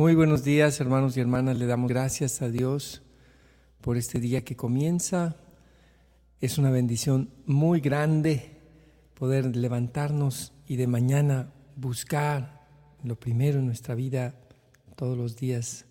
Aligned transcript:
Muy 0.00 0.14
buenos 0.14 0.44
días, 0.44 0.80
hermanos 0.80 1.14
y 1.14 1.20
hermanas. 1.20 1.58
Le 1.58 1.66
damos 1.66 1.90
gracias 1.90 2.40
a 2.40 2.48
Dios 2.48 3.02
por 3.82 3.98
este 3.98 4.18
día 4.18 4.42
que 4.42 4.56
comienza. 4.56 5.36
Es 6.40 6.56
una 6.56 6.70
bendición 6.70 7.28
muy 7.44 7.80
grande 7.80 8.56
poder 9.12 9.54
levantarnos 9.54 10.54
y 10.66 10.76
de 10.76 10.86
mañana 10.86 11.52
buscar 11.76 12.66
lo 13.04 13.20
primero 13.20 13.58
en 13.58 13.66
nuestra 13.66 13.94
vida 13.94 14.36
todos 14.96 15.18
los 15.18 15.36
días, 15.36 15.84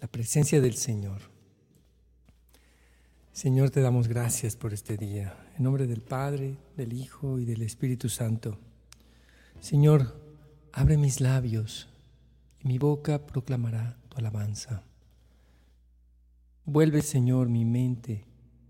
la 0.00 0.08
presencia 0.08 0.60
del 0.60 0.74
Señor. 0.74 1.20
Señor, 3.32 3.70
te 3.70 3.80
damos 3.80 4.08
gracias 4.08 4.56
por 4.56 4.72
este 4.72 4.96
día. 4.96 5.36
En 5.56 5.62
nombre 5.62 5.86
del 5.86 6.00
Padre, 6.00 6.56
del 6.76 6.92
Hijo 6.92 7.38
y 7.38 7.44
del 7.44 7.62
Espíritu 7.62 8.08
Santo. 8.08 8.58
Señor, 9.60 10.20
abre 10.72 10.96
mis 10.96 11.20
labios 11.20 11.91
y 12.62 12.68
mi 12.68 12.78
boca 12.78 13.26
proclamará 13.26 13.98
tu 14.08 14.18
alabanza. 14.18 14.84
Vuelve, 16.64 17.02
Señor, 17.02 17.48
mi 17.48 17.64
mente 17.64 18.24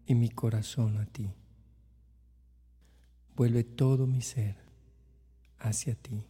y 0.07 0.15
mi 0.15 0.31
corazón 0.31 0.97
a 0.97 1.07
ti. 1.07 1.31
Vuelve 3.37 3.65
todo 3.65 4.07
mi 4.07 4.23
ser 4.23 4.57
hacia 5.59 5.95
ti. 5.95 6.25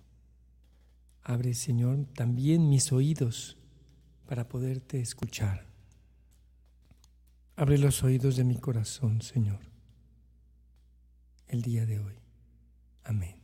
Abre, 1.22 1.54
Señor, 1.54 2.06
también 2.14 2.68
mis 2.68 2.90
oídos 2.92 3.56
para 4.26 4.48
poderte 4.48 5.00
escuchar. 5.00 5.66
Abre 7.54 7.78
los 7.78 8.02
oídos 8.02 8.36
de 8.36 8.44
mi 8.44 8.56
corazón, 8.56 9.22
Señor, 9.22 9.60
el 11.46 11.62
día 11.62 11.86
de 11.86 12.00
hoy. 12.00 12.14
Amén. 13.04 13.36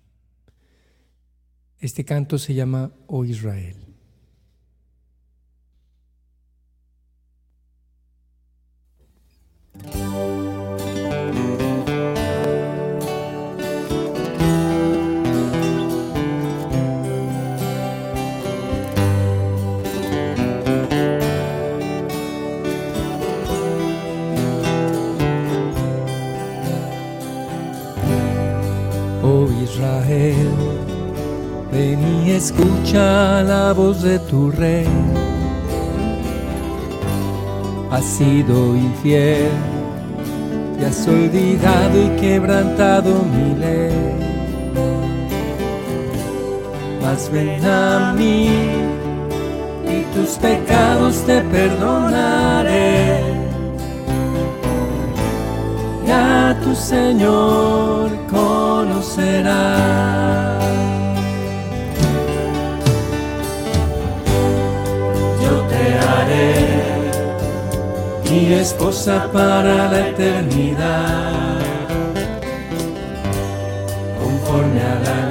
Este 1.78 2.04
canto 2.04 2.38
se 2.38 2.54
llama 2.54 2.90
Oh 3.06 3.24
Israel. 3.24 3.87
Ven 30.08 32.00
y 32.24 32.30
escucha 32.30 33.42
la 33.42 33.74
voz 33.74 34.00
de 34.00 34.18
tu 34.18 34.50
rey. 34.50 34.86
Has 37.90 38.04
sido 38.06 38.74
infiel, 38.74 39.50
te 40.78 40.86
has 40.86 41.06
olvidado 41.06 42.02
y 42.02 42.20
quebrantado 42.20 43.22
mi 43.22 43.54
ley. 43.60 43.92
Mas 47.02 47.30
ven 47.30 47.64
a 47.66 48.14
mí 48.16 48.48
y 49.84 50.02
tus 50.14 50.38
pecados 50.38 51.22
te 51.26 51.42
perdonaré. 51.42 53.27
A 56.10 56.56
tu 56.64 56.74
Señor 56.74 58.10
conocerás. 58.30 59.58
Yo 65.42 65.54
te 65.70 65.98
haré 66.06 67.10
mi 68.30 68.54
esposa 68.54 69.28
para 69.32 69.90
la 69.92 70.08
eternidad, 70.08 71.58
conforme 74.18 74.80
a 74.80 74.94
la 75.04 75.27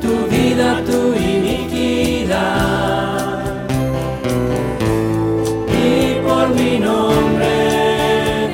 tu 0.00 0.26
vida 0.26 0.82
tu 0.84 1.14
iniquidad. 1.14 2.38
Y 5.70 6.14
por 6.26 6.48
mi 6.54 6.78
nombre 6.78 7.52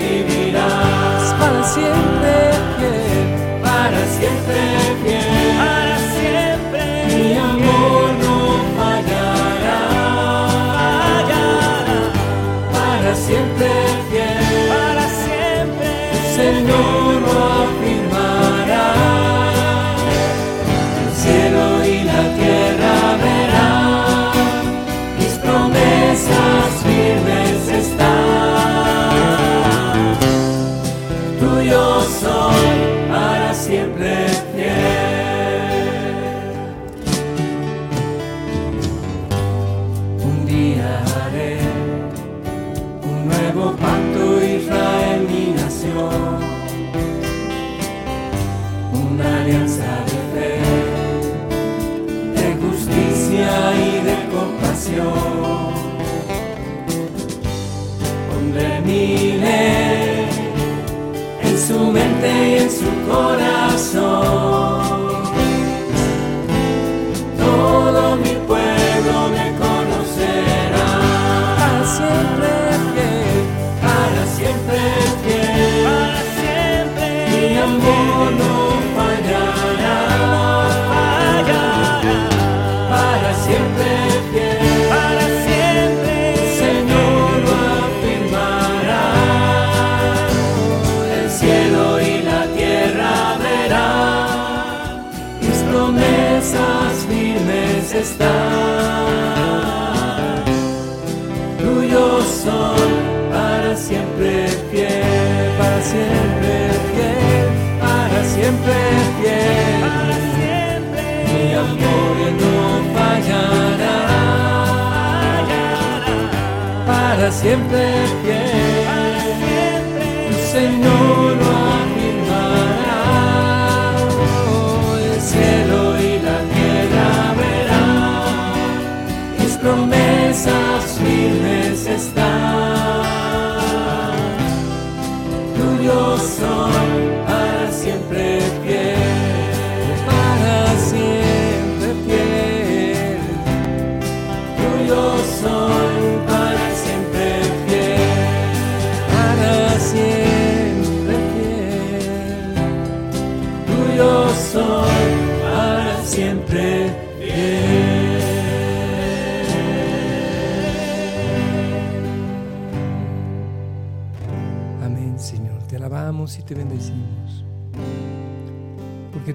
vivirás. 0.01 1.35
Para 1.39 1.63
siempre 1.65 2.35
fiel, 2.79 3.61
para 3.63 4.01
siempre 4.17 4.61
fiel, 5.03 5.34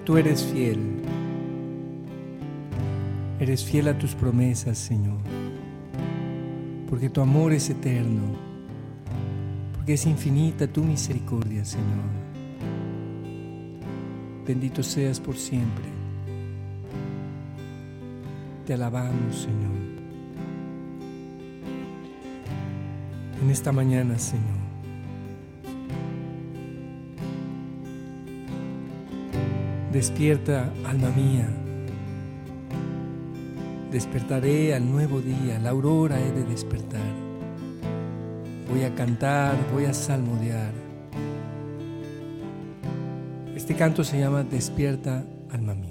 tú 0.09 0.17
eres 0.17 0.43
fiel. 0.43 0.79
Eres 3.39 3.63
fiel 3.63 3.89
a 3.89 3.95
tus 3.95 4.15
promesas, 4.15 4.75
Señor, 4.79 5.19
porque 6.89 7.11
tu 7.11 7.21
amor 7.21 7.53
es 7.53 7.69
eterno, 7.69 8.23
porque 9.75 9.93
es 9.93 10.07
infinita 10.07 10.65
tu 10.65 10.83
misericordia, 10.83 11.63
Señor. 11.63 12.09
Bendito 14.47 14.81
seas 14.81 15.19
por 15.19 15.37
siempre. 15.37 15.85
Te 18.65 18.73
alabamos, 18.73 19.35
Señor. 19.35 19.77
En 23.43 23.49
esta 23.51 23.71
mañana, 23.71 24.17
Señor. 24.17 24.68
Despierta, 29.91 30.71
alma 30.85 31.09
mía. 31.09 31.49
Despertaré 33.91 34.75
al 34.75 34.87
nuevo 34.87 35.19
día, 35.19 35.57
la 35.57 35.71
aurora 35.71 36.19
he 36.19 36.31
de 36.31 36.43
despertar. 36.43 37.01
Voy 38.69 38.83
a 38.83 38.93
cantar, 38.93 39.55
voy 39.73 39.85
a 39.85 39.93
salmodiar. 39.95 40.71
Este 43.55 43.73
canto 43.73 44.03
se 44.03 44.19
llama 44.19 44.43
Despierta, 44.43 45.25
alma 45.51 45.73
mía. 45.73 45.88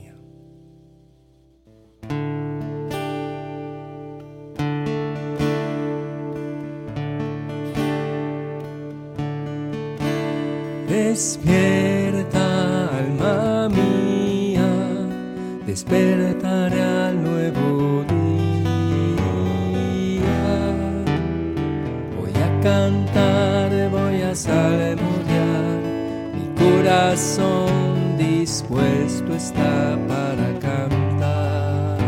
Corazón 27.18 28.16
dispuesto 28.16 29.34
está 29.34 29.98
para 30.06 30.56
cantar. 30.60 31.98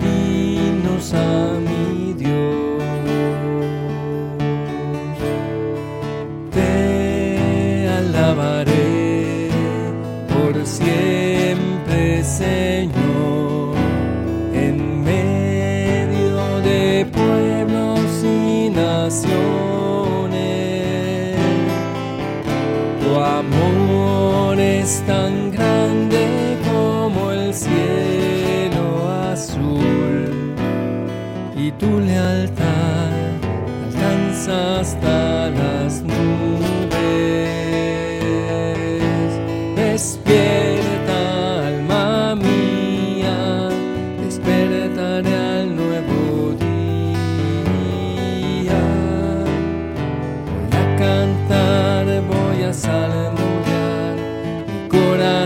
Himnos 0.00 1.14
a 1.14 1.60
mi 1.60 1.79
amor 24.82 25.39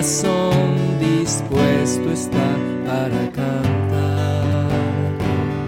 corazón 0.04 0.98
dispuesto 1.00 2.10
está 2.12 2.56
para 2.84 3.32
cantar 3.32 4.68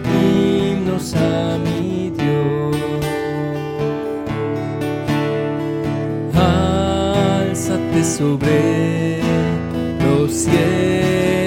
himnos 0.04 1.14
a 1.14 1.58
mi 1.64 2.10
Dios. 2.10 2.76
Álzate 6.34 8.04
sobre 8.04 9.20
los 10.04 10.30
cielos, 10.32 11.45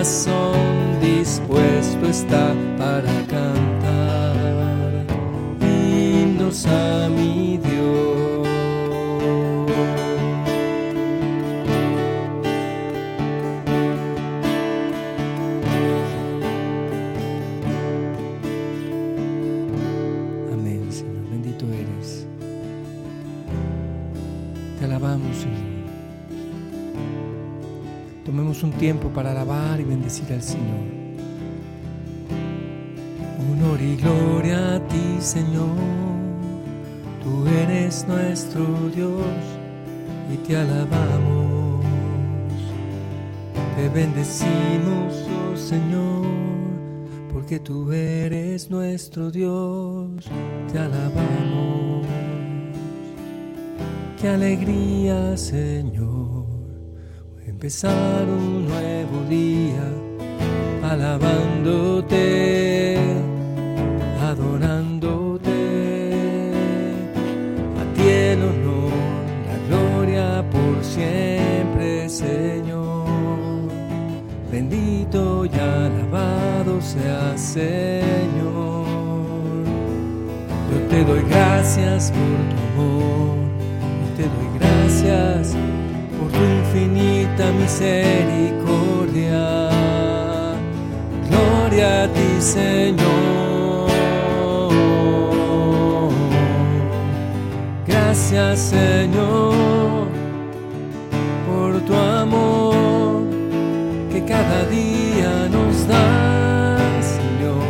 corazón 0.00 0.98
dispuesto 1.02 2.06
está 2.08 2.54
para 2.78 3.12
cantar. 3.26 4.34
Himnos 5.60 6.64
a 6.64 7.10
mi 7.10 7.19
Un 28.62 28.72
tiempo 28.72 29.08
para 29.08 29.30
alabar 29.30 29.80
y 29.80 29.84
bendecir 29.84 30.30
al 30.34 30.42
Señor. 30.42 30.84
Honor 33.38 33.80
y 33.80 33.96
gloria 33.96 34.74
a 34.74 34.86
ti, 34.86 35.16
Señor. 35.18 35.76
Tú 37.24 37.46
eres 37.46 38.06
nuestro 38.06 38.62
Dios 38.94 39.24
y 40.30 40.36
te 40.46 40.58
alabamos. 40.58 41.82
Te 43.76 43.88
bendecimos, 43.88 45.26
oh 45.26 45.56
Señor, 45.56 46.26
porque 47.32 47.60
tú 47.60 47.90
eres 47.92 48.68
nuestro 48.68 49.30
Dios. 49.30 50.22
Te 50.70 50.78
alabamos. 50.78 52.06
Qué 54.20 54.28
alegría, 54.28 55.34
Señor, 55.38 56.19
empezar 57.60 58.24
un 58.26 58.66
nuevo 58.66 59.22
día 59.28 59.84
alabándote, 60.82 62.16
adorándote. 64.22 65.50
A 67.78 67.84
ti 67.94 68.08
el 68.08 68.42
honor, 68.44 68.92
la 69.46 69.56
gloria 69.68 70.42
por 70.50 70.82
siempre, 70.82 72.08
Señor. 72.08 73.04
Bendito 74.50 75.44
y 75.44 75.50
alabado 75.50 76.80
sea, 76.80 77.36
Señor. 77.36 78.86
Yo 80.70 80.78
te 80.88 81.04
doy 81.04 81.22
gracias 81.28 82.10
por 82.10 82.38
tu 82.48 82.56
amor, 82.72 83.36
te 84.16 84.22
doy 84.22 84.48
gracias 84.58 85.54
por 86.18 86.30
tu 86.32 86.40
infinita 87.30 87.52
misericordia. 87.52 89.70
Gloria 91.28 92.04
a 92.04 92.08
ti, 92.08 92.40
Señor. 92.40 93.90
Gracias, 97.86 98.58
Señor, 98.60 100.08
por 101.46 101.80
tu 101.82 101.94
amor 101.94 103.22
que 104.12 104.24
cada 104.24 104.64
día 104.66 105.48
nos 105.50 105.86
das, 105.86 107.18
Señor. 107.18 107.64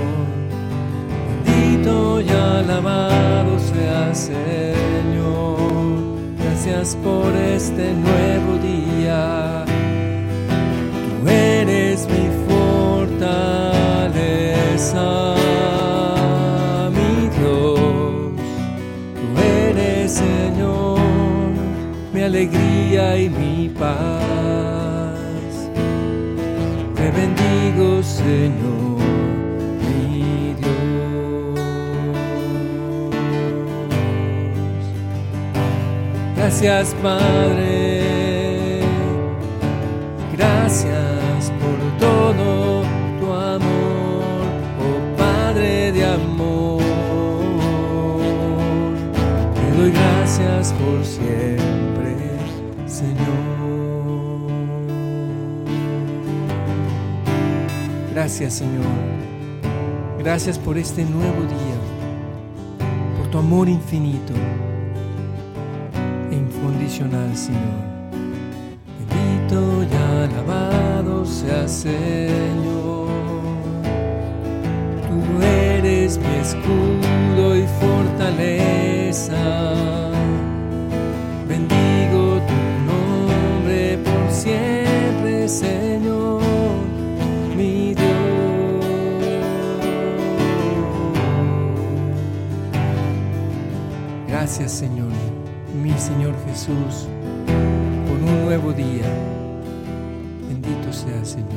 Bendito 1.45 2.21
y 2.21 2.31
alabado 2.31 3.59
sea, 3.59 4.15
Señor. 4.15 5.59
Gracias 6.39 6.97
por 7.03 7.35
este 7.37 7.93
nuevo 7.95 8.59
día 8.63 9.00
gracias 60.31 60.61
por 60.61 60.79
este 60.79 61.05
nuevo 61.05 61.43
día, 61.43 61.79
por 63.19 63.27
tu 63.33 63.39
amor 63.39 63.69
infinito 63.69 64.33
e 66.31 66.37
incondicional, 66.37 67.37
Señor. 67.37 67.83
Bendito 69.09 69.83
y 69.83 69.93
alabado 70.23 71.27
sea 71.27 71.67
Señor. 71.67 73.09
Tú 75.09 75.43
eres 75.43 76.17
mi 76.17 76.37
escudo 76.37 77.57
y 77.57 77.67
fortaleza. 77.81 79.90
Señor, 94.69 95.13
mi 95.83 95.93
Señor 95.99 96.35
Jesús, 96.45 97.09
por 98.07 98.17
un 98.17 98.45
nuevo 98.45 98.73
día. 98.73 99.09
Bendito 100.49 100.93
sea, 100.93 101.25
Señor. 101.25 101.49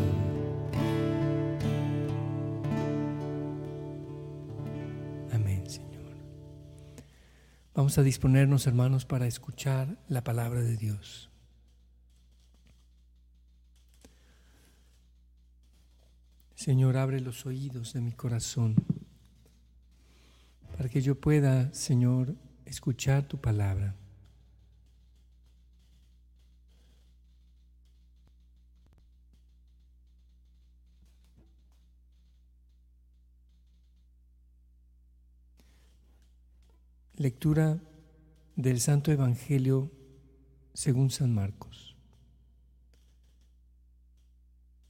Amén, 5.32 5.70
Señor. 5.70 6.14
Vamos 7.76 7.98
a 7.98 8.04
disponernos, 8.04 8.66
hermanos, 8.68 9.06
para 9.06 9.28
escuchar 9.28 9.98
la 10.08 10.24
palabra 10.24 10.62
de 10.62 10.78
Dios. 10.78 11.30
Señor, 16.56 16.98
abre 16.98 17.20
los 17.20 17.46
oídos 17.46 17.94
de 17.94 18.02
mi 18.02 18.14
corazón 18.14 18.76
para 20.78 20.90
que 20.90 21.02
yo 21.02 21.20
pueda, 21.20 21.74
Señor, 21.74 22.36
escuchar 22.74 23.28
tu 23.28 23.38
palabra. 23.40 23.96
Lectura 37.16 37.80
del 38.56 38.80
Santo 38.80 39.12
Evangelio 39.12 39.92
según 40.74 41.12
San 41.12 41.34
Marcos. 41.34 41.96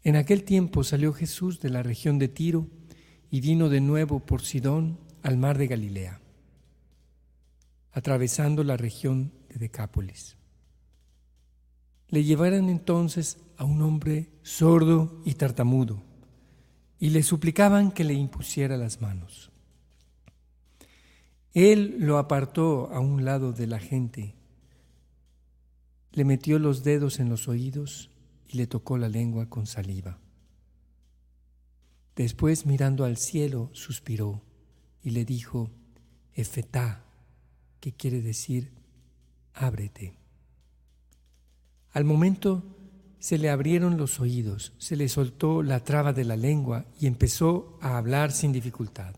En 0.04 0.16
aquel 0.16 0.46
tiempo 0.46 0.86
salió 0.86 1.12
Jesús 1.12 1.60
de 1.60 1.70
la 1.70 1.84
región 1.84 2.18
de 2.18 2.30
Tiro 2.30 2.68
y 3.30 3.42
vino 3.42 3.68
de 3.68 3.82
nuevo 3.82 4.22
por 4.22 4.42
Sidón 4.42 5.00
al 5.22 5.38
mar 5.38 5.58
de 5.58 5.68
Galilea, 5.68 6.23
atravesando 7.94 8.64
la 8.64 8.76
región 8.76 9.32
de 9.50 9.60
Decápolis. 9.60 10.36
Le 12.10 12.24
llevaron 12.24 12.70
entonces 12.70 13.38
a 13.58 13.64
un 13.64 13.82
hombre 13.82 14.30
sordo 14.42 15.22
y 15.26 15.36
tartamudo 15.36 16.04
y 17.00 17.10
le 17.10 17.24
suplicaban 17.24 17.92
que 17.92 18.04
le 18.04 18.14
impusiera 18.14 18.78
las 18.78 19.02
manos. 19.02 19.52
Él 21.54 21.98
lo 22.00 22.18
apartó 22.18 22.92
a 22.92 23.00
un 23.00 23.26
lado 23.26 23.54
de 23.54 23.68
la 23.68 23.80
gente, 23.80 24.36
le 26.14 26.26
metió 26.26 26.60
los 26.60 26.84
dedos 26.84 27.20
en 27.20 27.30
los 27.30 27.48
oídos 27.48 28.10
y 28.48 28.58
le 28.58 28.68
tocó 28.68 28.98
la 28.98 29.10
lengua 29.10 29.50
con 29.50 29.68
saliva. 29.68 30.20
Después, 32.16 32.66
mirando 32.66 33.06
al 33.06 33.18
cielo, 33.18 33.70
suspiró 33.74 34.42
y 35.02 35.12
le 35.12 35.26
dijo, 35.26 35.72
Efetá, 36.34 37.03
que 37.84 37.92
quiere 37.92 38.22
decir, 38.22 38.72
ábrete. 39.54 40.14
Al 41.92 42.06
momento 42.06 42.64
se 43.20 43.38
le 43.38 43.50
abrieron 43.50 43.98
los 43.98 44.22
oídos, 44.22 44.72
se 44.78 44.96
le 44.96 45.10
soltó 45.10 45.62
la 45.62 45.84
traba 45.84 46.14
de 46.14 46.24
la 46.24 46.38
lengua 46.38 46.86
y 46.98 47.08
empezó 47.08 47.78
a 47.82 47.98
hablar 47.98 48.32
sin 48.32 48.54
dificultad. 48.54 49.18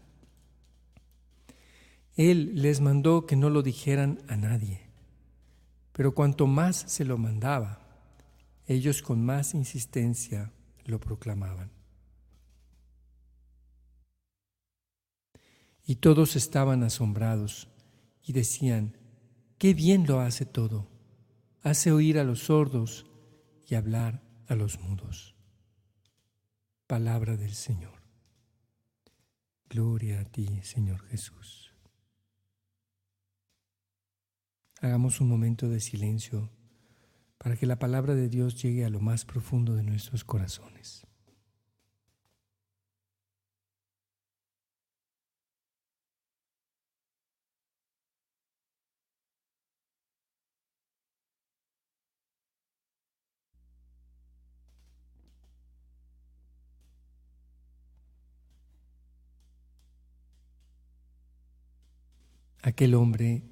Él 2.15 2.59
les 2.59 2.81
mandó 2.81 3.27
que 3.27 3.35
no 3.35 3.51
lo 3.51 3.61
dijeran 3.61 4.17
a 4.27 4.35
nadie, 4.35 4.81
pero 5.91 6.15
cuanto 6.15 6.47
más 6.47 6.75
se 6.87 7.05
lo 7.05 7.19
mandaba, 7.19 7.85
ellos 8.65 9.03
con 9.03 9.23
más 9.23 9.53
insistencia 9.53 10.51
lo 10.85 10.99
proclamaban. 10.99 11.69
Y 15.85 15.97
todos 15.97 16.35
estaban 16.35 16.81
asombrados 16.81 17.67
y 18.25 18.33
decían, 18.33 18.97
qué 19.57 19.73
bien 19.73 20.07
lo 20.07 20.19
hace 20.19 20.45
todo, 20.45 20.89
hace 21.61 21.91
oír 21.91 22.17
a 22.19 22.23
los 22.23 22.45
sordos 22.45 23.05
y 23.67 23.75
hablar 23.75 24.21
a 24.47 24.55
los 24.55 24.79
mudos. 24.79 25.35
Palabra 26.87 27.37
del 27.37 27.53
Señor. 27.53 28.03
Gloria 29.69 30.21
a 30.21 30.25
ti, 30.25 30.61
Señor 30.63 31.01
Jesús. 31.07 31.73
Hagamos 34.81 35.19
un 35.21 35.29
momento 35.29 35.69
de 35.69 35.79
silencio 35.79 36.51
para 37.37 37.55
que 37.55 37.65
la 37.65 37.79
palabra 37.79 38.15
de 38.15 38.29
Dios 38.29 38.61
llegue 38.61 38.85
a 38.85 38.89
lo 38.89 38.99
más 38.99 39.25
profundo 39.25 39.73
de 39.75 39.83
nuestros 39.83 40.23
corazones. 40.23 41.07
Aquel 62.65 62.95
hombre, 62.95 63.43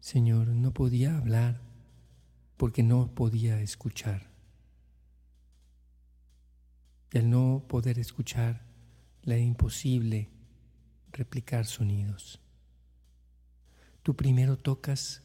Señor, 0.00 0.48
no 0.48 0.74
podía 0.74 1.16
hablar 1.16 1.60
porque 2.56 2.82
no 2.82 3.14
podía 3.14 3.60
escuchar. 3.60 4.28
Y 7.12 7.18
al 7.18 7.30
no 7.30 7.64
poder 7.68 8.00
escuchar, 8.00 8.66
le 9.22 9.36
era 9.36 9.44
imposible 9.44 10.30
replicar 11.12 11.64
sonidos. 11.64 12.40
Tú 14.02 14.16
primero 14.16 14.58
tocas 14.58 15.22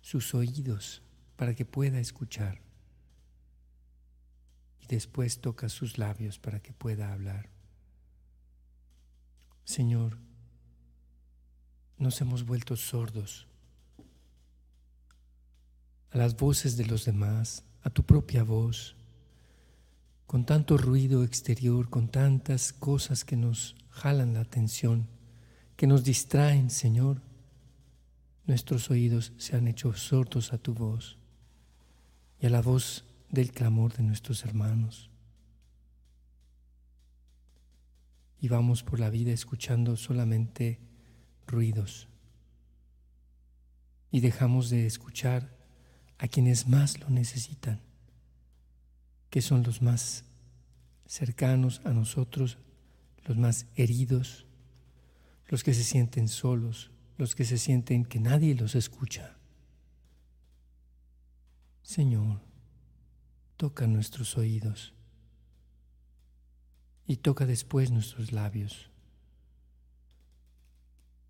sus 0.00 0.34
oídos 0.34 1.02
para 1.36 1.54
que 1.54 1.64
pueda 1.64 2.00
escuchar 2.00 2.60
y 4.80 4.88
después 4.88 5.40
tocas 5.40 5.70
sus 5.70 5.98
labios 5.98 6.40
para 6.40 6.58
que 6.58 6.72
pueda 6.72 7.12
hablar. 7.12 7.48
Señor, 9.62 10.18
nos 11.98 12.20
hemos 12.20 12.44
vuelto 12.44 12.76
sordos 12.76 13.48
a 16.10 16.18
las 16.18 16.36
voces 16.36 16.76
de 16.76 16.86
los 16.86 17.04
demás, 17.04 17.64
a 17.82 17.90
tu 17.90 18.02
propia 18.02 18.42
voz, 18.42 18.96
con 20.26 20.44
tanto 20.44 20.76
ruido 20.76 21.24
exterior, 21.24 21.88
con 21.90 22.08
tantas 22.08 22.72
cosas 22.72 23.24
que 23.24 23.36
nos 23.36 23.76
jalan 23.90 24.34
la 24.34 24.40
atención, 24.40 25.08
que 25.76 25.86
nos 25.86 26.04
distraen, 26.04 26.70
Señor. 26.70 27.22
nuestros 28.46 28.90
oídos 28.90 29.32
se 29.36 29.56
han 29.56 29.68
hecho 29.68 29.92
sordos 29.92 30.54
a 30.54 30.58
tu 30.58 30.72
voz 30.72 31.18
y 32.40 32.46
a 32.46 32.50
la 32.50 32.62
voz 32.62 33.04
del 33.28 33.52
clamor 33.52 33.92
de 33.94 34.02
nuestros 34.02 34.42
hermanos. 34.44 35.10
Y 38.40 38.48
vamos 38.48 38.82
por 38.82 39.00
la 39.00 39.10
vida 39.10 39.32
escuchando 39.32 39.96
solamente 39.96 40.80
ruidos 41.48 42.08
y 44.10 44.20
dejamos 44.20 44.70
de 44.70 44.86
escuchar 44.86 45.56
a 46.18 46.28
quienes 46.28 46.66
más 46.66 47.00
lo 47.00 47.10
necesitan, 47.10 47.80
que 49.30 49.42
son 49.42 49.62
los 49.62 49.82
más 49.82 50.24
cercanos 51.06 51.80
a 51.84 51.90
nosotros, 51.90 52.58
los 53.24 53.36
más 53.36 53.66
heridos, 53.76 54.46
los 55.46 55.64
que 55.64 55.74
se 55.74 55.84
sienten 55.84 56.28
solos, 56.28 56.90
los 57.16 57.34
que 57.34 57.44
se 57.44 57.58
sienten 57.58 58.04
que 58.04 58.20
nadie 58.20 58.54
los 58.54 58.74
escucha. 58.74 59.36
Señor, 61.82 62.40
toca 63.56 63.86
nuestros 63.86 64.36
oídos 64.36 64.94
y 67.06 67.16
toca 67.16 67.46
después 67.46 67.90
nuestros 67.90 68.32
labios. 68.32 68.90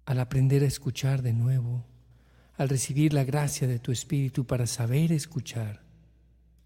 Al 0.08 0.20
aprender 0.20 0.62
a 0.62 0.66
escuchar 0.66 1.20
de 1.20 1.34
nuevo, 1.34 1.84
al 2.56 2.70
recibir 2.70 3.12
la 3.12 3.24
gracia 3.24 3.68
de 3.68 3.78
tu 3.78 3.92
Espíritu 3.92 4.46
para 4.46 4.66
saber 4.66 5.12
escuchar 5.12 5.82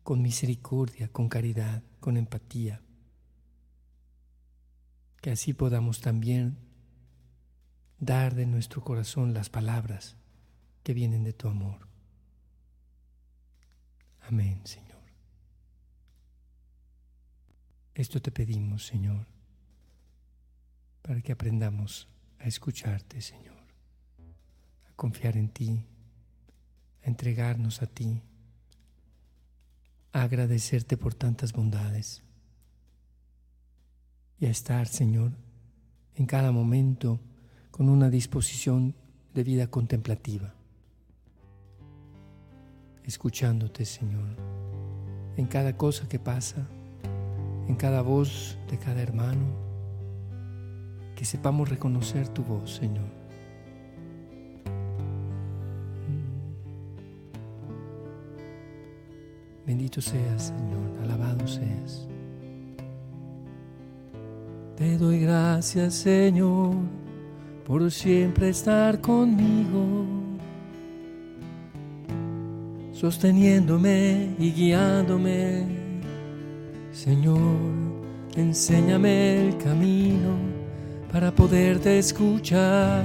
con 0.04 0.22
misericordia, 0.22 1.08
con 1.08 1.28
caridad, 1.28 1.82
con 1.98 2.16
empatía, 2.16 2.82
que 5.20 5.32
así 5.32 5.54
podamos 5.54 6.00
también 6.00 6.56
dar 7.98 8.36
de 8.36 8.46
nuestro 8.46 8.84
corazón 8.84 9.34
las 9.34 9.50
palabras 9.50 10.14
que 10.84 10.94
vienen 10.94 11.24
de 11.24 11.32
tu 11.32 11.48
amor. 11.48 11.88
Amén, 14.20 14.60
Señor. 14.62 15.02
Esto 17.92 18.22
te 18.22 18.30
pedimos, 18.30 18.86
Señor, 18.86 19.26
para 21.02 21.20
que 21.22 21.32
aprendamos 21.32 22.06
a 22.42 22.48
escucharte, 22.48 23.20
Señor, 23.20 23.62
a 24.90 24.92
confiar 24.96 25.36
en 25.36 25.48
ti, 25.48 25.86
a 27.04 27.08
entregarnos 27.08 27.82
a 27.82 27.86
ti, 27.86 28.20
a 30.12 30.22
agradecerte 30.22 30.96
por 30.96 31.14
tantas 31.14 31.52
bondades 31.52 32.22
y 34.40 34.46
a 34.46 34.50
estar, 34.50 34.88
Señor, 34.88 35.32
en 36.16 36.26
cada 36.26 36.50
momento 36.50 37.20
con 37.70 37.88
una 37.88 38.10
disposición 38.10 38.96
de 39.34 39.44
vida 39.44 39.68
contemplativa, 39.68 40.52
escuchándote, 43.04 43.84
Señor, 43.84 44.36
en 45.36 45.46
cada 45.46 45.76
cosa 45.76 46.08
que 46.08 46.18
pasa, 46.18 46.68
en 47.68 47.76
cada 47.76 48.02
voz 48.02 48.58
de 48.68 48.78
cada 48.78 49.00
hermano, 49.00 49.61
que 51.16 51.24
sepamos 51.24 51.68
reconocer 51.68 52.28
tu 52.28 52.42
voz, 52.42 52.74
Señor. 52.74 53.22
Bendito 59.66 60.00
seas, 60.00 60.52
Señor, 60.56 61.02
alabado 61.02 61.46
seas. 61.46 62.08
Te 64.76 64.98
doy 64.98 65.20
gracias, 65.20 65.94
Señor, 65.94 66.74
por 67.64 67.88
siempre 67.90 68.48
estar 68.48 69.00
conmigo, 69.00 70.04
sosteniéndome 72.92 74.34
y 74.38 74.50
guiándome. 74.50 75.64
Señor, 76.90 77.38
enséñame 78.34 79.46
el 79.46 79.56
camino 79.58 80.51
para 81.12 81.30
poderte 81.30 81.98
escuchar, 81.98 83.04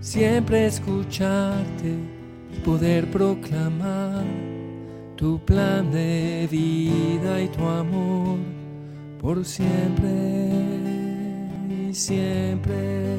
siempre 0.00 0.66
escucharte 0.66 1.96
y 2.54 2.60
poder 2.60 3.10
proclamar 3.10 4.24
tu 5.16 5.44
plan 5.44 5.90
de 5.90 6.48
vida 6.50 7.42
y 7.42 7.48
tu 7.48 7.66
amor 7.66 8.38
por 9.20 9.44
siempre 9.44 10.50
y 11.68 11.92
siempre. 11.92 13.18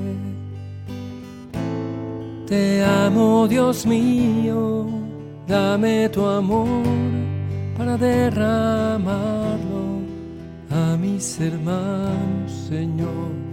Te 2.48 2.84
amo, 2.84 3.48
Dios 3.48 3.86
mío, 3.86 4.88
dame 5.48 6.10
tu 6.10 6.26
amor 6.26 6.84
para 7.78 7.98
derramarlo 7.98 10.02
a 10.70 10.98
mis 10.98 11.40
hermanos, 11.40 12.52
Señor, 12.70 13.51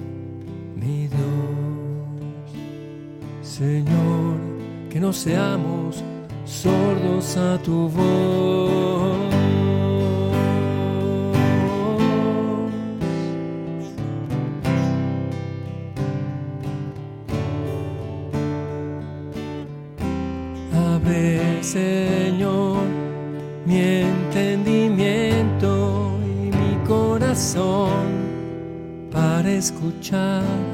Señor, 3.58 4.38
que 4.88 5.00
no 5.00 5.12
seamos 5.12 6.04
sordos 6.44 7.36
a 7.36 7.58
tu 7.58 7.88
voz. 7.88 9.34
Abre, 20.72 21.60
Señor, 21.64 22.84
mi 23.66 23.80
entendimiento 23.80 26.12
y 26.22 26.52
mi 26.56 26.76
corazón 26.86 28.06
para 29.10 29.50
escuchar 29.50 30.67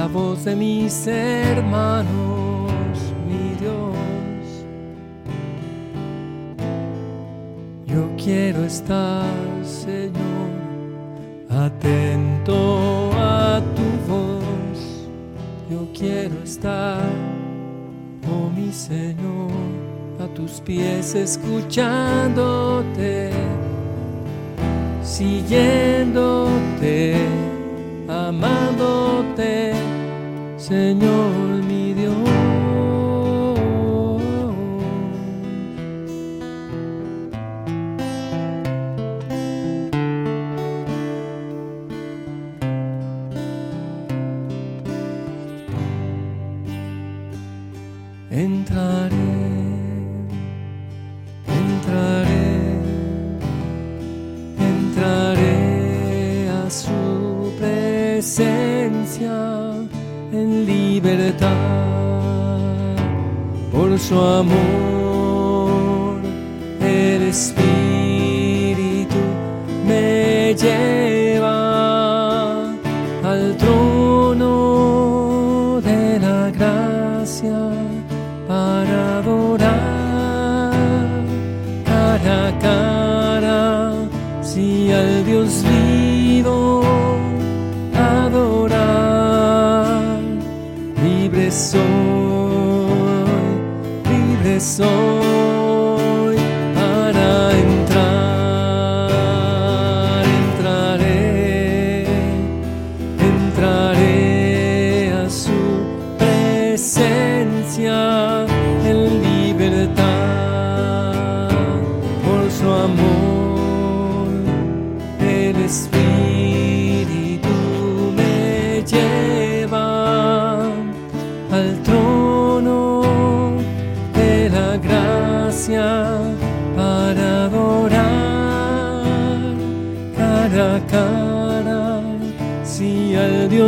la 0.00 0.06
voz 0.06 0.44
de 0.46 0.56
mis 0.56 1.06
hermanos, 1.06 2.08
mi 3.28 3.54
Dios. 3.60 4.64
Yo 7.86 8.08
quiero 8.16 8.64
estar, 8.64 9.26
Señor, 9.62 10.48
atento 11.50 13.10
a 13.12 13.60
tu 13.76 13.82
voz. 14.10 15.06
Yo 15.70 15.86
quiero 15.92 16.42
estar, 16.42 17.10
oh 18.32 18.48
mi 18.56 18.72
Señor, 18.72 19.52
a 20.18 20.26
tus 20.34 20.62
pies 20.62 21.14
escuchándote, 21.14 23.32
siguiéndote 25.02 27.49
Señor 30.70 31.49
por 64.10 64.18
su 64.18 64.20
amor. 64.20 64.89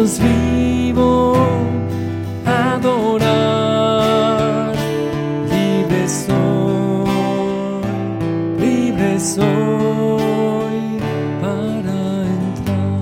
Dios 0.02 0.18
vivo 0.18 1.32
adorar, 2.44 3.94
libre 5.48 6.08
soy, 6.08 7.06
libre 8.58 9.20
soy 9.20 10.98
para 11.40 12.26
entrar. 12.26 12.98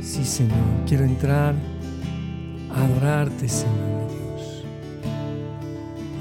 Sí, 0.00 0.24
Señor, 0.24 0.56
quiero 0.88 1.04
entrar 1.04 1.54
a 2.74 2.82
adorarte, 2.82 3.46
Señor 3.46 3.84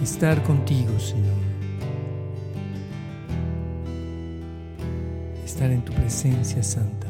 estar 0.04 0.44
contigo, 0.44 1.00
Señor. 1.00 1.53
Presencia 6.04 6.62
santa. 6.62 7.08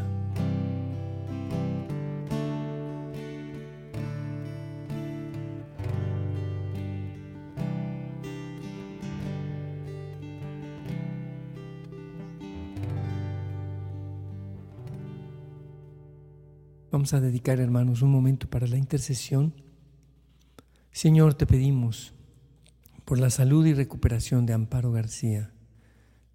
Vamos 16.91 17.15
a 17.15 17.19
dedicar, 17.19 17.59
hermanos, 17.59 18.03
un 18.03 18.11
momento 18.11 18.47
para 18.47 18.67
la 18.67 18.77
intercesión. 18.77 19.55
Señor, 20.91 21.33
te 21.33 21.47
pedimos 21.47 22.13
por 23.05 23.19
la 23.19 23.31
salud 23.31 23.65
y 23.65 23.73
recuperación 23.73 24.45
de 24.45 24.53
Amparo 24.53 24.91
García. 24.91 25.51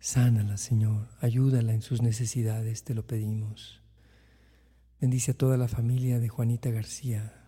Sánala, 0.01 0.57
Señor, 0.57 1.09
ayúdala 1.21 1.75
en 1.75 1.83
sus 1.83 2.03
necesidades, 2.03 2.85
te 2.85 2.95
lo 2.95 3.07
pedimos. 3.07 3.83
Bendice 5.01 5.33
a 5.33 5.35
toda 5.35 5.57
la 5.57 5.69
familia 5.69 6.19
de 6.21 6.29
Juanita 6.29 6.71
García. 6.71 7.47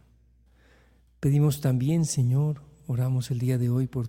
Pedimos 1.21 1.61
también, 1.61 2.05
Señor, 2.05 2.63
oramos 2.87 3.31
el 3.31 3.39
día 3.39 3.59
de 3.59 3.71
hoy 3.71 3.87
por 3.87 4.09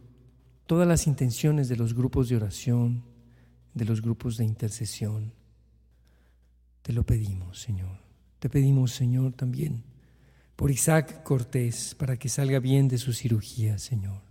todas 0.65 0.87
las 0.87 1.07
intenciones 1.07 1.69
de 1.69 1.75
los 1.75 1.93
grupos 1.93 2.29
de 2.29 2.37
oración, 2.37 3.03
de 3.73 3.85
los 3.85 4.01
grupos 4.01 4.37
de 4.37 4.45
intercesión. 4.45 5.33
Te 6.81 6.93
lo 6.93 7.05
pedimos, 7.05 7.59
Señor. 7.59 7.99
Te 8.39 8.49
pedimos, 8.49 8.91
Señor, 8.91 9.33
también 9.33 9.83
por 10.61 10.69
Isaac 10.69 11.23
Cortés, 11.23 11.95
para 11.95 12.17
que 12.17 12.29
salga 12.29 12.59
bien 12.59 12.87
de 12.87 12.99
su 12.99 13.13
cirugía, 13.13 13.79
Señor. 13.79 14.21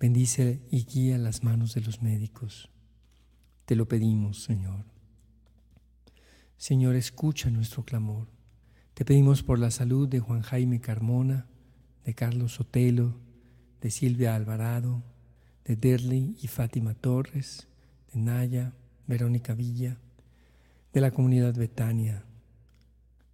Bendice 0.00 0.62
y 0.70 0.84
guía 0.84 1.18
las 1.18 1.44
manos 1.44 1.74
de 1.74 1.82
los 1.82 2.00
médicos. 2.00 2.70
Te 3.68 3.76
lo 3.76 3.86
pedimos, 3.86 4.44
Señor. 4.44 4.86
Señor, 6.56 6.96
escucha 6.96 7.50
nuestro 7.50 7.84
clamor. 7.84 8.26
Te 8.94 9.04
pedimos 9.04 9.42
por 9.42 9.58
la 9.58 9.70
salud 9.70 10.08
de 10.08 10.20
Juan 10.20 10.40
Jaime 10.40 10.80
Carmona, 10.80 11.48
de 12.06 12.14
Carlos 12.14 12.54
Sotelo, 12.54 13.20
de 13.82 13.90
Silvia 13.90 14.34
Alvarado, 14.34 15.02
de 15.66 15.76
Derley 15.76 16.34
y 16.40 16.46
Fátima 16.46 16.94
Torres, 16.94 17.68
de 18.14 18.20
Naya, 18.20 18.72
Verónica 19.06 19.52
Villa, 19.52 19.98
de 20.94 21.02
la 21.02 21.10
comunidad 21.10 21.54
Betania. 21.54 22.24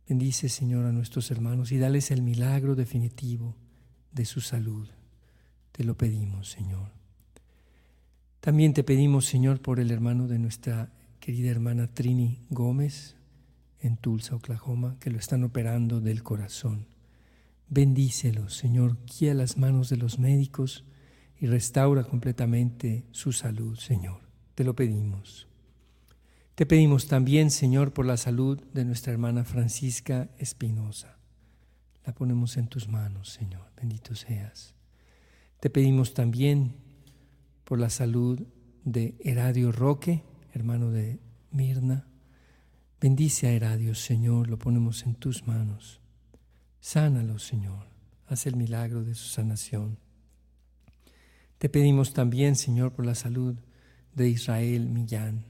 Bendice, 0.09 0.49
Señor, 0.49 0.85
a 0.87 0.90
nuestros 0.90 1.31
hermanos 1.31 1.70
y 1.70 1.79
dales 1.79 2.11
el 2.11 2.23
milagro 2.23 2.75
definitivo 2.75 3.55
de 4.11 4.25
su 4.25 4.40
salud. 4.40 4.88
Te 5.70 5.85
lo 5.85 5.97
pedimos, 5.97 6.51
Señor. 6.51 6.93
También 8.44 8.74
te 8.74 8.85
pedimos, 8.85 9.24
Señor, 9.24 9.62
por 9.62 9.80
el 9.80 9.90
hermano 9.90 10.28
de 10.28 10.38
nuestra 10.38 10.92
querida 11.18 11.50
hermana 11.50 11.87
Trini 11.87 12.42
Gómez 12.50 13.16
en 13.80 13.96
Tulsa, 13.96 14.37
Oklahoma, 14.37 14.98
que 15.00 15.09
lo 15.09 15.18
están 15.18 15.44
operando 15.44 16.02
del 16.02 16.22
corazón. 16.22 16.87
Bendícelo, 17.70 18.50
Señor, 18.50 18.98
guía 19.07 19.33
las 19.33 19.57
manos 19.57 19.88
de 19.88 19.96
los 19.96 20.18
médicos 20.18 20.85
y 21.40 21.46
restaura 21.46 22.04
completamente 22.04 23.07
su 23.12 23.33
salud, 23.33 23.78
Señor. 23.78 24.20
Te 24.54 24.62
lo 24.62 24.76
pedimos. 24.76 25.48
Te 26.54 26.66
pedimos 26.66 27.09
también, 27.09 27.50
Señor, 27.50 27.94
por 27.94 28.04
la 28.04 28.18
salud 28.18 28.62
de 28.74 28.85
nuestra 28.85 29.14
hermana 29.14 29.44
Francisca 29.44 30.28
Espinosa. 30.37 31.16
La 32.04 32.12
ponemos 32.12 32.59
en 32.59 32.66
tus 32.66 32.88
manos, 32.88 33.30
Señor. 33.30 33.70
Bendito 33.74 34.14
seas. 34.14 34.74
Te 35.61 35.70
pedimos 35.70 36.12
también 36.12 36.84
por 37.64 37.79
la 37.79 37.90
salud 37.90 38.40
de 38.85 39.16
Heradio 39.20 39.72
Roque, 39.72 40.22
hermano 40.53 40.90
de 40.90 41.18
Mirna. 41.50 42.07
Bendice 43.00 43.46
a 43.46 43.53
Heradio, 43.53 43.94
Señor, 43.94 44.48
lo 44.48 44.59
ponemos 44.59 45.05
en 45.05 45.14
tus 45.14 45.46
manos. 45.46 46.00
Sánalo, 46.81 47.38
Señor. 47.38 47.87
Haz 48.27 48.46
el 48.46 48.57
milagro 48.57 49.05
de 49.05 49.14
su 49.14 49.29
sanación. 49.29 49.98
Te 51.59 51.68
pedimos 51.68 52.12
también, 52.12 52.57
Señor, 52.57 52.92
por 52.92 53.07
la 53.07 53.14
salud 53.14 53.57
de 54.14 54.29
Israel 54.29 54.88
Millán. 54.88 55.44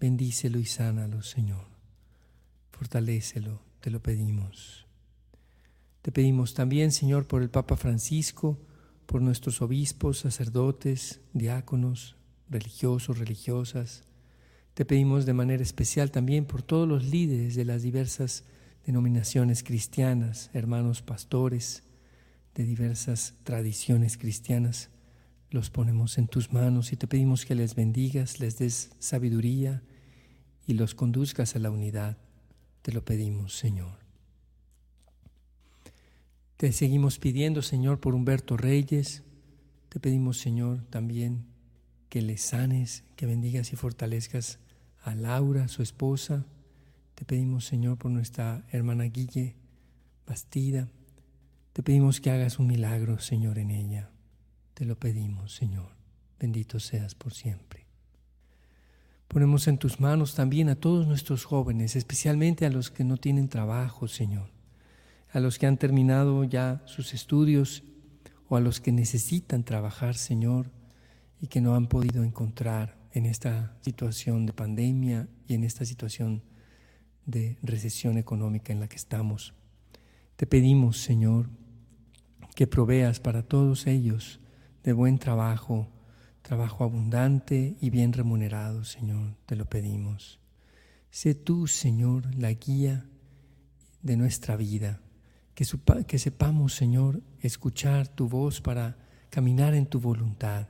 Bendícelo 0.00 0.58
y 0.58 0.64
sánalo, 0.64 1.22
Señor. 1.22 1.66
Fortalécelo, 2.70 3.62
te 3.80 3.90
lo 3.90 4.02
pedimos. 4.02 4.86
Te 6.02 6.12
pedimos 6.12 6.54
también, 6.54 6.92
Señor, 6.92 7.26
por 7.26 7.42
el 7.42 7.50
Papa 7.50 7.76
Francisco, 7.76 8.58
por 9.08 9.22
nuestros 9.22 9.62
obispos, 9.62 10.18
sacerdotes, 10.18 11.22
diáconos, 11.32 12.16
religiosos, 12.50 13.18
religiosas. 13.18 14.04
Te 14.74 14.84
pedimos 14.84 15.24
de 15.24 15.32
manera 15.32 15.62
especial 15.62 16.10
también 16.10 16.44
por 16.44 16.60
todos 16.60 16.86
los 16.86 17.04
líderes 17.04 17.54
de 17.54 17.64
las 17.64 17.82
diversas 17.82 18.44
denominaciones 18.84 19.62
cristianas, 19.62 20.50
hermanos 20.52 21.00
pastores 21.00 21.84
de 22.54 22.64
diversas 22.64 23.32
tradiciones 23.44 24.18
cristianas. 24.18 24.90
Los 25.50 25.70
ponemos 25.70 26.18
en 26.18 26.28
tus 26.28 26.52
manos 26.52 26.92
y 26.92 26.96
te 26.96 27.06
pedimos 27.06 27.46
que 27.46 27.54
les 27.54 27.74
bendigas, 27.74 28.40
les 28.40 28.58
des 28.58 28.90
sabiduría 28.98 29.82
y 30.66 30.74
los 30.74 30.94
conduzcas 30.94 31.56
a 31.56 31.60
la 31.60 31.70
unidad. 31.70 32.18
Te 32.82 32.92
lo 32.92 33.06
pedimos, 33.06 33.56
Señor. 33.56 34.07
Te 36.58 36.72
seguimos 36.72 37.20
pidiendo, 37.20 37.62
Señor, 37.62 38.00
por 38.00 38.16
Humberto 38.16 38.56
Reyes. 38.56 39.22
Te 39.88 40.00
pedimos, 40.00 40.38
Señor, 40.38 40.84
también 40.90 41.46
que 42.08 42.20
le 42.20 42.36
sanes, 42.36 43.04
que 43.14 43.26
bendigas 43.26 43.72
y 43.72 43.76
fortalezcas 43.76 44.58
a 45.00 45.14
Laura, 45.14 45.68
su 45.68 45.84
esposa. 45.84 46.46
Te 47.14 47.24
pedimos, 47.24 47.64
Señor, 47.64 47.96
por 47.96 48.10
nuestra 48.10 48.64
hermana 48.72 49.04
Guille 49.04 49.54
Bastida. 50.26 50.88
Te 51.74 51.84
pedimos 51.84 52.20
que 52.20 52.32
hagas 52.32 52.58
un 52.58 52.66
milagro, 52.66 53.20
Señor, 53.20 53.60
en 53.60 53.70
ella. 53.70 54.10
Te 54.74 54.84
lo 54.84 54.98
pedimos, 54.98 55.54
Señor. 55.54 55.92
Bendito 56.40 56.80
seas 56.80 57.14
por 57.14 57.34
siempre. 57.34 57.86
Ponemos 59.28 59.68
en 59.68 59.78
tus 59.78 60.00
manos 60.00 60.34
también 60.34 60.70
a 60.70 60.74
todos 60.74 61.06
nuestros 61.06 61.44
jóvenes, 61.44 61.94
especialmente 61.94 62.66
a 62.66 62.70
los 62.70 62.90
que 62.90 63.04
no 63.04 63.16
tienen 63.16 63.48
trabajo, 63.48 64.08
Señor 64.08 64.57
a 65.30 65.40
los 65.40 65.58
que 65.58 65.66
han 65.66 65.76
terminado 65.76 66.44
ya 66.44 66.82
sus 66.86 67.14
estudios 67.14 67.82
o 68.48 68.56
a 68.56 68.60
los 68.60 68.80
que 68.80 68.92
necesitan 68.92 69.62
trabajar, 69.62 70.14
Señor, 70.14 70.70
y 71.40 71.48
que 71.48 71.60
no 71.60 71.74
han 71.74 71.86
podido 71.86 72.24
encontrar 72.24 72.96
en 73.12 73.26
esta 73.26 73.76
situación 73.80 74.46
de 74.46 74.52
pandemia 74.52 75.28
y 75.46 75.54
en 75.54 75.64
esta 75.64 75.84
situación 75.84 76.42
de 77.26 77.58
recesión 77.62 78.16
económica 78.16 78.72
en 78.72 78.80
la 78.80 78.88
que 78.88 78.96
estamos. 78.96 79.54
Te 80.36 80.46
pedimos, 80.46 80.98
Señor, 80.98 81.50
que 82.54 82.66
proveas 82.66 83.20
para 83.20 83.42
todos 83.42 83.86
ellos 83.86 84.40
de 84.82 84.92
buen 84.92 85.18
trabajo, 85.18 85.88
trabajo 86.42 86.84
abundante 86.84 87.76
y 87.80 87.90
bien 87.90 88.12
remunerado, 88.12 88.84
Señor, 88.84 89.36
te 89.46 89.56
lo 89.56 89.66
pedimos. 89.66 90.40
Sé 91.10 91.34
tú, 91.34 91.66
Señor, 91.66 92.34
la 92.34 92.52
guía 92.52 93.06
de 94.02 94.16
nuestra 94.16 94.56
vida 94.56 95.00
que, 96.06 96.18
sepamos, 96.18 96.72
Señor, 96.74 97.20
escuchar 97.40 98.06
tu 98.06 98.28
voz 98.28 98.60
para 98.60 98.96
caminar 99.28 99.74
en 99.74 99.86
tu 99.86 99.98
voluntad. 99.98 100.68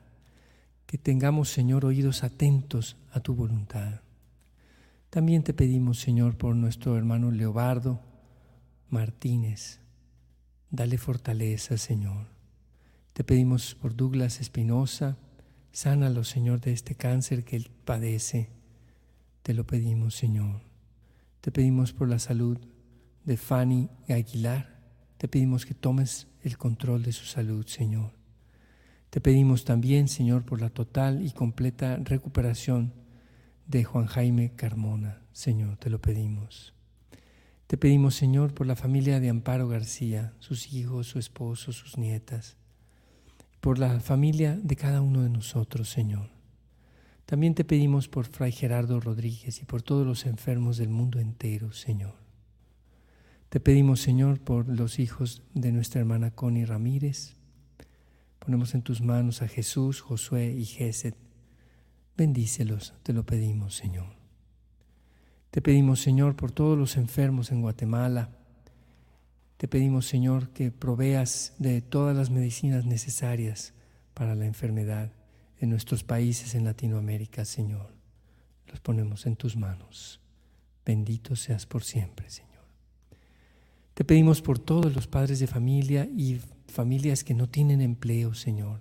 Que 0.86 0.96
tengamos, 0.96 1.50
Señor, 1.50 1.84
oídos 1.84 2.24
atentos 2.24 2.96
a 3.12 3.20
tu 3.20 3.34
voluntad. 3.34 4.00
También 5.10 5.42
te 5.42 5.52
pedimos, 5.52 6.00
Señor, 6.00 6.38
por 6.38 6.56
nuestro 6.56 6.96
hermano 6.96 7.30
Leobardo 7.30 8.00
Martínez. 8.88 9.80
Dale 10.70 10.96
fortaleza, 10.96 11.76
Señor. 11.76 12.26
Te 13.12 13.24
pedimos 13.24 13.74
por 13.74 13.94
Douglas 13.94 14.40
Espinosa. 14.40 15.18
Sánalo, 15.70 16.24
Señor, 16.24 16.62
de 16.62 16.72
este 16.72 16.94
cáncer 16.94 17.44
que 17.44 17.56
él 17.56 17.70
padece. 17.84 18.48
Te 19.42 19.52
lo 19.52 19.66
pedimos, 19.66 20.14
Señor. 20.14 20.62
Te 21.42 21.52
pedimos 21.52 21.92
por 21.92 22.08
la 22.08 22.18
salud 22.18 22.56
de 23.26 23.36
Fanny 23.36 23.90
Aguilar. 24.08 24.77
Te 25.18 25.26
pedimos 25.26 25.66
que 25.66 25.74
tomes 25.74 26.28
el 26.44 26.56
control 26.56 27.02
de 27.02 27.12
su 27.12 27.24
salud, 27.24 27.66
Señor. 27.66 28.12
Te 29.10 29.20
pedimos 29.20 29.64
también, 29.64 30.06
Señor, 30.06 30.44
por 30.44 30.60
la 30.60 30.70
total 30.70 31.26
y 31.26 31.32
completa 31.32 31.96
recuperación 31.96 32.92
de 33.66 33.82
Juan 33.82 34.06
Jaime 34.06 34.52
Carmona. 34.54 35.20
Señor, 35.32 35.76
te 35.76 35.90
lo 35.90 36.00
pedimos. 36.00 36.72
Te 37.66 37.76
pedimos, 37.76 38.14
Señor, 38.14 38.54
por 38.54 38.66
la 38.66 38.76
familia 38.76 39.18
de 39.18 39.28
Amparo 39.28 39.66
García, 39.66 40.34
sus 40.38 40.72
hijos, 40.72 41.08
su 41.08 41.18
esposo, 41.18 41.72
sus 41.72 41.98
nietas, 41.98 42.56
por 43.60 43.78
la 43.78 43.98
familia 44.00 44.56
de 44.56 44.76
cada 44.76 45.02
uno 45.02 45.22
de 45.22 45.30
nosotros, 45.30 45.88
Señor. 45.88 46.30
También 47.26 47.54
te 47.54 47.64
pedimos 47.64 48.08
por 48.08 48.24
Fray 48.24 48.52
Gerardo 48.52 49.00
Rodríguez 49.00 49.60
y 49.60 49.64
por 49.64 49.82
todos 49.82 50.06
los 50.06 50.26
enfermos 50.26 50.78
del 50.78 50.90
mundo 50.90 51.18
entero, 51.18 51.72
Señor. 51.72 52.27
Te 53.48 53.60
pedimos, 53.60 54.02
Señor, 54.02 54.40
por 54.40 54.68
los 54.68 54.98
hijos 54.98 55.42
de 55.54 55.72
nuestra 55.72 56.00
hermana 56.00 56.30
Connie 56.30 56.66
Ramírez. 56.66 57.34
Ponemos 58.38 58.74
en 58.74 58.82
tus 58.82 59.00
manos 59.00 59.40
a 59.40 59.48
Jesús, 59.48 60.02
Josué 60.02 60.52
y 60.52 60.66
Gesed. 60.66 61.14
Bendícelos, 62.14 62.92
te 63.02 63.14
lo 63.14 63.24
pedimos, 63.24 63.74
Señor. 63.74 64.18
Te 65.50 65.62
pedimos, 65.62 66.00
Señor, 66.00 66.36
por 66.36 66.52
todos 66.52 66.76
los 66.76 66.98
enfermos 66.98 67.50
en 67.50 67.62
Guatemala. 67.62 68.28
Te 69.56 69.66
pedimos, 69.66 70.06
Señor, 70.06 70.50
que 70.50 70.70
proveas 70.70 71.54
de 71.58 71.80
todas 71.80 72.14
las 72.14 72.28
medicinas 72.28 72.84
necesarias 72.84 73.72
para 74.12 74.34
la 74.34 74.44
enfermedad 74.44 75.10
en 75.58 75.70
nuestros 75.70 76.04
países 76.04 76.54
en 76.54 76.64
Latinoamérica, 76.64 77.46
Señor. 77.46 77.94
Los 78.66 78.80
ponemos 78.80 79.24
en 79.24 79.36
tus 79.36 79.56
manos. 79.56 80.20
Bendito 80.84 81.34
seas 81.34 81.64
por 81.64 81.82
siempre, 81.82 82.28
Señor. 82.28 82.47
Te 83.98 84.04
pedimos 84.04 84.42
por 84.42 84.60
todos 84.60 84.94
los 84.94 85.08
padres 85.08 85.40
de 85.40 85.48
familia 85.48 86.04
y 86.04 86.40
familias 86.68 87.24
que 87.24 87.34
no 87.34 87.48
tienen 87.48 87.80
empleo, 87.80 88.32
Señor. 88.32 88.80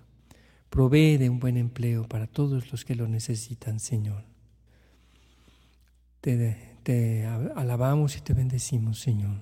Provee 0.70 1.18
de 1.18 1.32
un 1.32 1.40
buen 1.40 1.58
empleo 1.58 2.08
para 2.08 2.28
todos 2.28 2.72
los 2.72 2.86
que 2.86 2.94
lo 2.94 3.08
necesitan, 3.08 3.80
Señor. 3.80 4.26
Te, 6.22 7.26
alabamos 7.56 8.16
y 8.16 8.22
te 8.22 8.36
bendecimos, 8.36 9.00
Señor. 9.00 9.42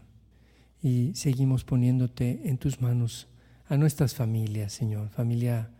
Y 0.81 1.13
seguimos 1.13 1.65
poniéndote 1.65 2.43
en 2.45 2.57
tus 2.57 2.79
manos 2.79 3.27
a 3.67 3.75
nuestras 3.75 4.15
familias, 4.15 4.71
Señor. 4.71 5.09
Familia 5.09 5.71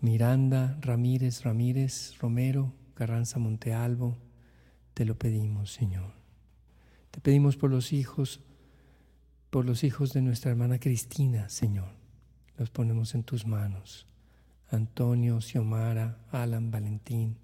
Miranda, 0.00 0.78
Ramírez, 0.80 1.42
Ramírez, 1.42 2.16
Romero, 2.20 2.72
Carranza 2.94 3.38
Montealvo. 3.38 4.16
Te 4.94 5.04
lo 5.04 5.18
pedimos, 5.18 5.74
Señor. 5.74 6.14
Te 7.10 7.20
pedimos 7.20 7.58
por 7.58 7.70
los 7.70 7.92
hijos, 7.92 8.40
por 9.50 9.64
los 9.64 9.84
hijos 9.84 10.12
de 10.12 10.22
nuestra 10.22 10.50
hermana 10.50 10.78
Cristina, 10.78 11.48
Señor. 11.48 11.90
Los 12.56 12.70
ponemos 12.70 13.14
en 13.14 13.22
tus 13.22 13.46
manos. 13.46 14.06
Antonio, 14.70 15.40
Xiomara, 15.40 16.18
Alan, 16.30 16.70
Valentín. 16.70 17.38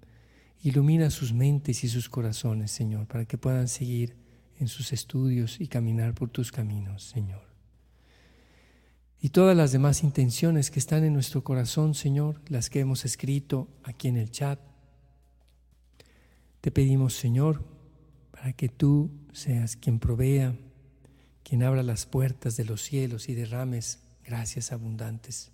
Ilumina 0.61 1.09
sus 1.09 1.33
mentes 1.33 1.83
y 1.83 1.89
sus 1.89 2.09
corazones, 2.09 2.71
Señor, 2.71 3.07
para 3.07 3.25
que 3.25 3.37
puedan 3.37 3.67
seguir 3.67 4.15
en 4.59 4.67
sus 4.67 4.93
estudios 4.93 5.59
y 5.59 5.67
caminar 5.67 6.13
por 6.13 6.29
tus 6.29 6.51
caminos, 6.51 7.03
Señor. 7.03 7.53
Y 9.19 9.29
todas 9.29 9.55
las 9.55 9.71
demás 9.71 10.03
intenciones 10.03 10.69
que 10.69 10.79
están 10.79 11.03
en 11.03 11.13
nuestro 11.13 11.43
corazón, 11.43 11.95
Señor, 11.95 12.41
las 12.49 12.69
que 12.69 12.81
hemos 12.81 13.05
escrito 13.05 13.69
aquí 13.83 14.09
en 14.09 14.17
el 14.17 14.31
chat, 14.31 14.59
te 16.59 16.71
pedimos, 16.71 17.13
Señor, 17.13 17.63
para 18.31 18.53
que 18.53 18.67
tú 18.69 19.11
seas 19.31 19.75
quien 19.75 19.99
provea, 19.99 20.55
quien 21.43 21.63
abra 21.63 21.83
las 21.83 22.05
puertas 22.05 22.57
de 22.57 22.65
los 22.65 22.81
cielos 22.81 23.29
y 23.29 23.35
derrames 23.35 23.99
gracias 24.23 24.71
abundantes 24.71 25.51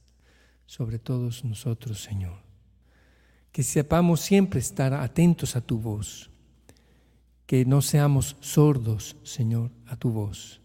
sobre 0.65 0.99
todos 0.99 1.43
nosotros, 1.43 2.01
Señor. 2.01 2.43
Que 3.51 3.63
sepamos 3.63 4.21
siempre 4.21 4.59
estar 4.59 4.93
atentos 4.93 5.55
a 5.55 5.61
tu 5.61 5.79
voz, 5.79 6.29
que 7.47 7.65
no 7.65 7.81
seamos 7.81 8.37
sordos, 8.41 9.17
Señor, 9.23 9.71
a 9.87 9.95
tu 9.95 10.11
voz, 10.11 10.61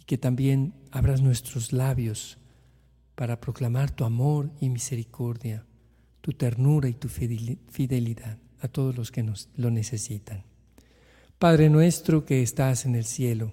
y 0.00 0.04
que 0.04 0.16
también 0.16 0.72
abras 0.90 1.20
nuestros 1.20 1.74
labios 1.74 2.38
para 3.14 3.40
proclamar 3.40 3.90
tu 3.90 4.04
amor 4.04 4.50
y 4.60 4.70
misericordia, 4.70 5.66
tu 6.22 6.32
ternura 6.32 6.88
y 6.88 6.94
tu 6.94 7.08
fidelidad 7.08 8.38
a 8.60 8.68
todos 8.68 8.96
los 8.96 9.12
que 9.12 9.22
nos 9.22 9.50
lo 9.56 9.70
necesitan. 9.70 10.44
Padre 11.38 11.68
nuestro 11.68 12.24
que 12.24 12.42
estás 12.42 12.86
en 12.86 12.94
el 12.94 13.04
cielo, 13.04 13.52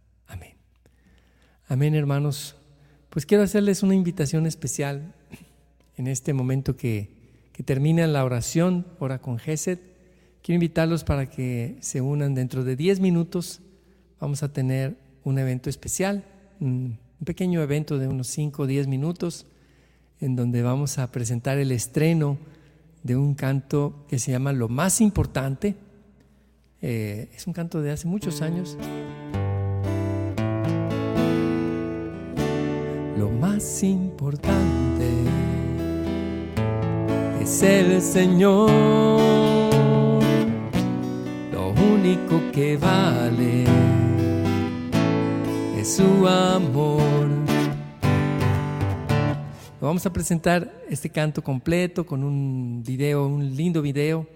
Amén. 1.71 1.95
Hermanos 1.95 2.57
pues 3.09 3.25
quiero 3.25 3.45
hacerles 3.45 3.81
una 3.81 3.95
invitación 3.95 4.45
especial 4.45 5.13
en 5.95 6.07
este 6.07 6.33
momento 6.33 6.75
que, 6.75 7.07
que 7.53 7.63
termina 7.63 8.05
la 8.07 8.25
oración, 8.25 8.85
ora 8.99 9.19
con 9.19 9.39
Gesed. 9.39 9.79
Quiero 10.41 10.57
invitarlos 10.57 11.05
para 11.05 11.29
que 11.29 11.77
se 11.79 12.01
unan 12.01 12.35
dentro 12.35 12.65
de 12.65 12.75
10 12.75 12.99
minutos. 12.99 13.61
Vamos 14.19 14.43
a 14.43 14.51
tener 14.51 14.97
un 15.23 15.39
evento 15.39 15.69
especial, 15.69 16.25
un 16.59 16.97
pequeño 17.23 17.61
evento 17.61 17.97
de 17.99 18.09
unos 18.09 18.27
5 18.27 18.63
o 18.63 18.67
10 18.67 18.87
minutos, 18.87 19.45
en 20.19 20.35
donde 20.35 20.63
vamos 20.63 20.97
a 20.97 21.09
presentar 21.09 21.57
el 21.57 21.71
estreno 21.71 22.37
de 23.01 23.15
un 23.15 23.33
canto 23.33 24.05
que 24.09 24.19
se 24.19 24.31
llama 24.31 24.51
Lo 24.51 24.67
más 24.67 24.99
importante. 24.99 25.75
Eh, 26.81 27.29
es 27.33 27.47
un 27.47 27.53
canto 27.53 27.81
de 27.81 27.91
hace 27.91 28.09
muchos 28.09 28.41
años. 28.41 28.77
Importante 33.83 35.09
es 37.41 37.63
el 37.63 38.01
Señor, 38.01 38.69
lo 41.51 41.69
único 41.93 42.41
que 42.51 42.77
vale 42.77 43.63
es 45.77 45.95
su 45.95 46.27
amor. 46.27 47.29
Vamos 49.79 50.05
a 50.05 50.13
presentar 50.13 50.71
este 50.89 51.09
canto 51.09 51.43
completo 51.43 52.05
con 52.05 52.23
un 52.23 52.83
video, 52.85 53.25
un 53.25 53.55
lindo 53.55 53.81
video, 53.81 54.27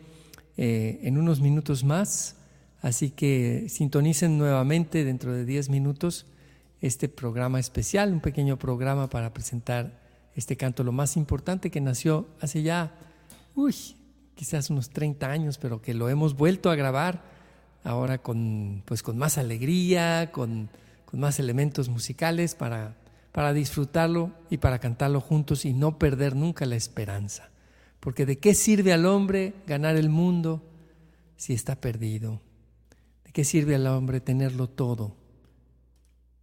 eh, 0.57 0.99
en 1.03 1.17
unos 1.17 1.39
minutos 1.39 1.83
más. 1.83 2.35
Así 2.81 3.11
que 3.11 3.67
sintonicen 3.69 4.37
nuevamente 4.37 5.03
dentro 5.03 5.33
de 5.33 5.45
10 5.45 5.69
minutos 5.69 6.25
este 6.81 7.09
programa 7.09 7.59
especial, 7.59 8.11
un 8.11 8.19
pequeño 8.19 8.57
programa 8.57 9.09
para 9.09 9.33
presentar 9.33 10.01
este 10.35 10.57
canto, 10.57 10.83
lo 10.83 10.91
más 10.91 11.17
importante 11.17 11.71
que 11.71 11.81
nació 11.81 12.27
hace 12.41 12.61
ya, 12.61 12.93
uy, 13.55 13.75
quizás 14.35 14.69
unos 14.69 14.89
30 14.89 15.29
años, 15.29 15.57
pero 15.57 15.81
que 15.81 15.93
lo 15.93 16.09
hemos 16.09 16.35
vuelto 16.35 16.69
a 16.69 16.75
grabar 16.75 17.23
ahora 17.83 18.17
con, 18.17 18.83
pues, 18.85 19.01
con 19.01 19.17
más 19.17 19.37
alegría, 19.37 20.31
con, 20.31 20.69
con 21.05 21.19
más 21.19 21.39
elementos 21.39 21.87
musicales 21.87 22.55
para, 22.55 22.97
para 23.31 23.53
disfrutarlo 23.53 24.31
y 24.49 24.57
para 24.57 24.79
cantarlo 24.79 25.21
juntos 25.21 25.65
y 25.65 25.73
no 25.73 25.97
perder 25.97 26.35
nunca 26.35 26.65
la 26.65 26.75
esperanza. 26.75 27.49
Porque 27.99 28.25
¿de 28.25 28.37
qué 28.37 28.53
sirve 28.53 28.93
al 28.93 29.05
hombre 29.05 29.53
ganar 29.65 29.95
el 29.95 30.09
mundo 30.09 30.63
si 31.37 31.53
está 31.53 31.75
perdido? 31.75 32.41
¿De 33.23 33.31
qué 33.31 33.43
sirve 33.43 33.75
al 33.75 33.87
hombre 33.87 34.19
tenerlo 34.19 34.67
todo? 34.67 35.15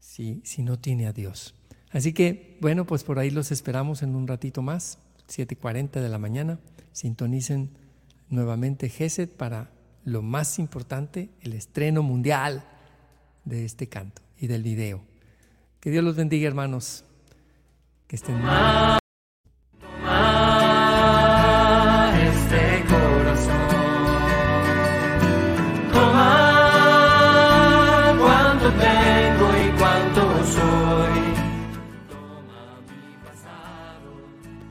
Si, 0.03 0.62
no 0.62 0.79
tiene 0.79 1.07
a 1.07 1.12
Dios. 1.12 1.55
Así 1.91 2.12
que, 2.12 2.59
bueno, 2.61 2.85
pues 2.87 3.05
por 3.05 3.19
ahí 3.19 3.31
los 3.31 3.53
esperamos 3.53 4.03
en 4.03 4.15
un 4.15 4.27
ratito 4.27 4.61
más, 4.61 4.99
7.40 5.29 6.01
de 6.01 6.09
la 6.09 6.19
mañana. 6.19 6.59
Sintonicen 6.93 7.71
nuevamente 8.29 8.88
GESET 8.88 9.31
para 9.31 9.71
lo 10.05 10.21
más 10.21 10.59
importante, 10.59 11.31
el 11.41 11.53
estreno 11.53 12.03
mundial 12.03 12.65
de 13.45 13.65
este 13.65 13.88
canto 13.88 14.23
y 14.38 14.49
del 14.49 14.62
video. 14.62 15.01
Que 15.81 15.91
Dios 15.91 16.05
los 16.05 16.17
bendiga, 16.17 16.49
hermanos. 16.49 17.05
Que 18.09 18.17
estén 18.17 18.37